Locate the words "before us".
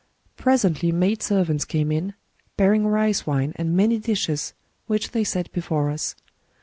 5.51-6.15